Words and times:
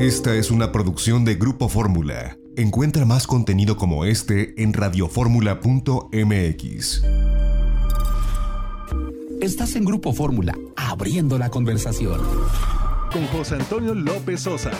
Esta 0.00 0.34
es 0.34 0.50
una 0.50 0.72
producción 0.72 1.24
de 1.26 1.34
Grupo 1.34 1.68
Fórmula. 1.68 2.38
Encuentra 2.56 3.04
más 3.04 3.26
contenido 3.26 3.76
como 3.76 4.06
este 4.06 4.54
en 4.62 4.72
radioformula.mx. 4.72 7.02
Estás 9.42 9.76
en 9.76 9.84
Grupo 9.84 10.14
Fórmula, 10.14 10.56
abriendo 10.74 11.36
la 11.36 11.50
conversación. 11.50 12.18
Con 13.12 13.26
José 13.26 13.56
Antonio 13.56 13.94
López 13.94 14.40
Sosa. 14.40 14.70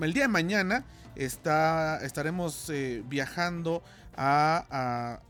el 0.00 0.12
día 0.12 0.24
de 0.24 0.28
mañana 0.28 0.84
está, 1.16 1.98
estaremos 2.04 2.70
viajando 3.08 3.82
a, 4.16 4.66
a, 4.70 5.20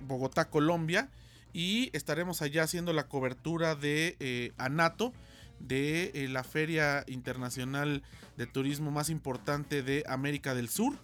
Bogotá, 0.00 0.48
Colombia 0.48 1.10
y 1.52 1.90
estaremos 1.92 2.40
allá 2.40 2.62
haciendo 2.62 2.94
la 2.94 3.06
cobertura 3.06 3.74
de 3.74 4.54
Anato 4.56 5.12
de 5.60 6.10
eh, 6.14 6.28
la 6.28 6.44
feria 6.44 7.04
internacional 7.06 8.02
de 8.36 8.46
turismo 8.46 8.90
más 8.90 9.10
importante 9.10 9.82
de 9.82 10.04
América 10.08 10.54
del 10.54 10.68
Sur. 10.68 10.94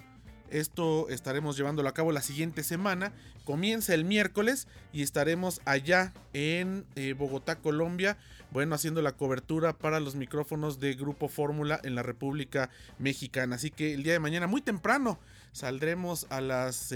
Esto 0.50 1.08
estaremos 1.08 1.56
llevándolo 1.56 1.88
a 1.88 1.94
cabo 1.94 2.12
la 2.12 2.22
siguiente 2.22 2.62
semana. 2.62 3.12
Comienza 3.44 3.94
el 3.94 4.04
miércoles 4.04 4.68
y 4.92 5.02
estaremos 5.02 5.60
allá 5.64 6.12
en 6.32 6.84
eh, 6.94 7.14
Bogotá, 7.14 7.56
Colombia. 7.56 8.16
Bueno, 8.52 8.74
haciendo 8.74 9.02
la 9.02 9.12
cobertura 9.12 9.76
para 9.76 9.98
los 9.98 10.14
micrófonos 10.14 10.78
de 10.78 10.94
Grupo 10.94 11.28
Fórmula 11.28 11.80
en 11.82 11.94
la 11.94 12.02
República 12.02 12.70
Mexicana. 12.98 13.56
Así 13.56 13.70
que 13.70 13.94
el 13.94 14.04
día 14.04 14.12
de 14.12 14.20
mañana, 14.20 14.46
muy 14.46 14.62
temprano, 14.62 15.18
saldremos 15.52 16.26
a 16.30 16.40
las 16.40 16.92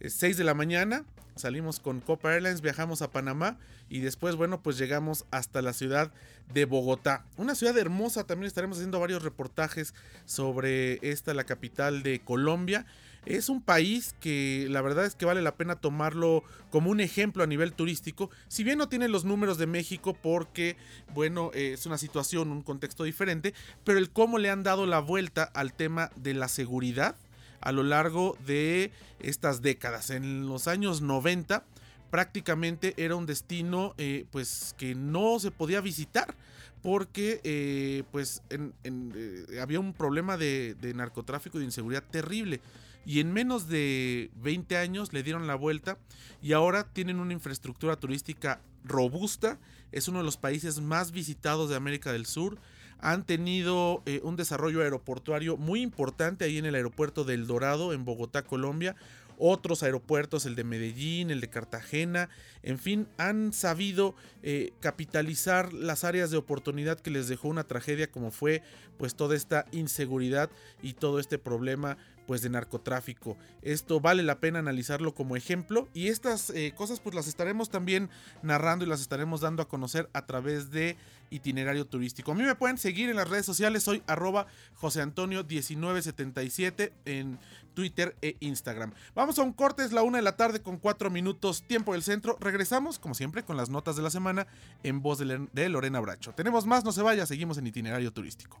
6 0.00 0.22
eh, 0.22 0.38
de 0.38 0.44
la 0.44 0.54
mañana 0.54 1.04
salimos 1.36 1.80
con 1.80 2.00
Copa 2.00 2.32
Airlines, 2.32 2.62
viajamos 2.62 3.02
a 3.02 3.10
Panamá 3.12 3.58
y 3.88 4.00
después, 4.00 4.34
bueno, 4.34 4.62
pues 4.62 4.78
llegamos 4.78 5.26
hasta 5.30 5.62
la 5.62 5.72
ciudad 5.72 6.10
de 6.52 6.64
Bogotá. 6.64 7.24
Una 7.36 7.54
ciudad 7.54 7.76
hermosa, 7.78 8.24
también 8.24 8.48
estaremos 8.48 8.78
haciendo 8.78 8.98
varios 8.98 9.22
reportajes 9.22 9.94
sobre 10.24 10.98
esta, 11.08 11.34
la 11.34 11.44
capital 11.44 12.02
de 12.02 12.20
Colombia. 12.20 12.86
Es 13.26 13.48
un 13.48 13.60
país 13.60 14.14
que 14.20 14.66
la 14.70 14.80
verdad 14.80 15.04
es 15.04 15.14
que 15.14 15.26
vale 15.26 15.42
la 15.42 15.56
pena 15.56 15.76
tomarlo 15.76 16.44
como 16.70 16.90
un 16.90 17.00
ejemplo 17.00 17.42
a 17.42 17.46
nivel 17.46 17.72
turístico. 17.72 18.30
Si 18.48 18.64
bien 18.64 18.78
no 18.78 18.88
tiene 18.88 19.08
los 19.08 19.24
números 19.24 19.58
de 19.58 19.66
México 19.66 20.14
porque, 20.14 20.76
bueno, 21.12 21.50
es 21.52 21.86
una 21.86 21.98
situación, 21.98 22.50
un 22.50 22.62
contexto 22.62 23.04
diferente, 23.04 23.52
pero 23.84 23.98
el 23.98 24.10
cómo 24.10 24.38
le 24.38 24.50
han 24.50 24.62
dado 24.62 24.86
la 24.86 25.00
vuelta 25.00 25.42
al 25.42 25.74
tema 25.74 26.10
de 26.16 26.34
la 26.34 26.48
seguridad 26.48 27.16
a 27.60 27.72
lo 27.72 27.82
largo 27.82 28.36
de 28.46 28.92
estas 29.20 29.62
décadas. 29.62 30.10
En 30.10 30.46
los 30.46 30.68
años 30.68 31.02
90 31.02 31.64
prácticamente 32.10 32.94
era 32.96 33.16
un 33.16 33.26
destino 33.26 33.94
eh, 33.98 34.26
pues 34.30 34.74
que 34.78 34.94
no 34.94 35.38
se 35.38 35.50
podía 35.50 35.80
visitar 35.80 36.34
porque 36.82 37.40
eh, 37.42 38.04
pues 38.12 38.42
eh, 38.50 39.58
había 39.60 39.80
un 39.80 39.92
problema 39.92 40.36
de, 40.36 40.76
de, 40.80 40.94
narcotráfico 40.94 41.58
y 41.58 41.60
de 41.60 41.66
inseguridad 41.66 42.04
terrible. 42.10 42.60
Y 43.04 43.20
en 43.20 43.32
menos 43.32 43.68
de 43.68 44.30
20 44.36 44.76
años 44.76 45.12
le 45.12 45.22
dieron 45.22 45.46
la 45.46 45.54
vuelta 45.54 45.98
y 46.42 46.52
ahora 46.52 46.84
tienen 46.92 47.20
una 47.20 47.32
infraestructura 47.32 47.96
turística 47.96 48.60
robusta. 48.84 49.58
Es 49.92 50.08
uno 50.08 50.18
de 50.18 50.24
los 50.24 50.36
países 50.36 50.80
más 50.80 51.12
visitados 51.12 51.70
de 51.70 51.76
América 51.76 52.12
del 52.12 52.26
Sur 52.26 52.58
han 53.00 53.24
tenido 53.24 54.02
eh, 54.06 54.20
un 54.22 54.36
desarrollo 54.36 54.82
aeroportuario 54.82 55.56
muy 55.56 55.82
importante 55.82 56.44
ahí 56.44 56.58
en 56.58 56.66
el 56.66 56.74
aeropuerto 56.74 57.24
del 57.24 57.46
Dorado, 57.46 57.92
en 57.92 58.04
Bogotá, 58.04 58.42
Colombia. 58.42 58.96
Otros 59.38 59.82
aeropuertos, 59.82 60.46
el 60.46 60.54
de 60.54 60.64
Medellín, 60.64 61.30
el 61.30 61.42
de 61.42 61.50
Cartagena, 61.50 62.30
en 62.62 62.78
fin, 62.78 63.06
han 63.18 63.52
sabido 63.52 64.14
eh, 64.42 64.72
capitalizar 64.80 65.74
las 65.74 66.04
áreas 66.04 66.30
de 66.30 66.38
oportunidad 66.38 66.98
que 66.98 67.10
les 67.10 67.28
dejó 67.28 67.48
una 67.48 67.64
tragedia 67.64 68.10
como 68.10 68.30
fue 68.30 68.62
pues 68.96 69.14
toda 69.14 69.36
esta 69.36 69.66
inseguridad 69.72 70.48
y 70.82 70.94
todo 70.94 71.20
este 71.20 71.38
problema 71.38 71.98
pues 72.26 72.42
de 72.42 72.50
narcotráfico. 72.50 73.36
Esto 73.62 74.00
vale 74.00 74.22
la 74.22 74.40
pena 74.40 74.58
analizarlo 74.58 75.14
como 75.14 75.36
ejemplo 75.36 75.88
y 75.94 76.08
estas 76.08 76.50
eh, 76.50 76.72
cosas 76.76 77.00
pues 77.00 77.14
las 77.14 77.28
estaremos 77.28 77.70
también 77.70 78.10
narrando 78.42 78.84
y 78.84 78.88
las 78.88 79.00
estaremos 79.00 79.40
dando 79.40 79.62
a 79.62 79.68
conocer 79.68 80.10
a 80.12 80.26
través 80.26 80.70
de 80.70 80.96
itinerario 81.30 81.86
turístico. 81.86 82.32
A 82.32 82.34
mí 82.34 82.42
me 82.42 82.54
pueden 82.54 82.78
seguir 82.78 83.10
en 83.10 83.16
las 83.16 83.28
redes 83.28 83.46
sociales, 83.46 83.82
soy 83.82 84.02
arroba 84.06 84.46
José 84.74 85.02
Antonio 85.02 85.44
1977 85.44 86.92
en 87.04 87.38
Twitter 87.74 88.16
e 88.22 88.36
Instagram. 88.40 88.92
Vamos 89.14 89.38
a 89.38 89.42
un 89.42 89.52
corte, 89.52 89.84
es 89.84 89.92
la 89.92 90.02
una 90.02 90.18
de 90.18 90.22
la 90.22 90.36
tarde 90.36 90.60
con 90.60 90.78
cuatro 90.78 91.10
minutos 91.10 91.62
tiempo 91.66 91.92
del 91.92 92.02
centro. 92.02 92.36
Regresamos 92.40 92.98
como 92.98 93.14
siempre 93.14 93.42
con 93.42 93.56
las 93.56 93.70
notas 93.70 93.96
de 93.96 94.02
la 94.02 94.10
semana 94.10 94.46
en 94.82 95.02
voz 95.02 95.18
de 95.18 95.68
Lorena 95.68 96.00
Bracho. 96.00 96.32
Tenemos 96.32 96.66
más, 96.66 96.84
no 96.84 96.92
se 96.92 97.02
vaya, 97.02 97.26
seguimos 97.26 97.58
en 97.58 97.66
itinerario 97.66 98.12
turístico. 98.12 98.60